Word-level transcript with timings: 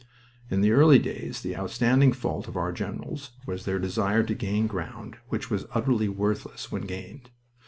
In 0.49 0.61
the 0.61 0.71
early 0.71 0.97
days 0.97 1.41
the 1.41 1.55
outstanding 1.55 2.11
fault 2.11 2.47
of 2.47 2.57
our 2.57 2.71
generals 2.71 3.33
was 3.45 3.65
their 3.65 3.77
desire 3.77 4.23
to 4.23 4.33
gain 4.33 4.65
ground 4.65 5.17
which 5.29 5.51
was 5.51 5.67
utterly 5.75 6.09
worthless 6.09 6.71
when 6.71 6.87
gained. 6.87 7.29